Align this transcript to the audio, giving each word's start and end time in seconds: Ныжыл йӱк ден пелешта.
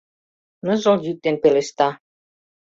Ныжыл 0.65 0.97
йӱк 1.05 1.17
ден 1.25 1.35
пелешта. 1.43 1.89